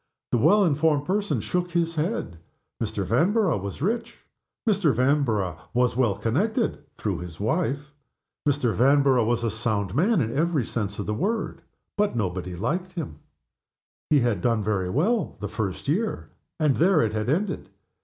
The 0.31 0.39
well 0.39 0.65
informed 0.65 1.05
person 1.05 1.41
shook 1.41 1.69
his 1.69 1.93
head. 1.93 2.39
Mr. 2.81 3.05
Vanborough 3.05 3.59
was 3.61 3.83
rich; 3.83 4.25
Mr. 4.67 4.91
Vanborough 4.95 5.59
was 5.75 5.95
well 5.95 6.15
connected 6.15 6.83
(through 6.95 7.19
his 7.19 7.39
wife); 7.39 7.93
Mr. 8.49 8.73
Van 8.73 9.03
borough 9.03 9.23
was 9.27 9.43
a 9.43 9.51
sound 9.51 9.93
man 9.93 10.19
in 10.19 10.35
every 10.35 10.65
sense 10.65 10.97
of 10.97 11.05
the 11.05 11.13
word; 11.13 11.61
but 11.99 12.15
nobody 12.15 12.55
liked 12.55 12.93
him. 12.93 13.19
He 14.09 14.21
had 14.21 14.41
done 14.41 14.63
very 14.63 14.89
well 14.89 15.37
the 15.39 15.47
first 15.47 15.87
year, 15.87 16.31
and 16.59 16.77
there 16.77 17.03
it 17.03 17.13
had 17.13 17.29
ended. 17.29 17.69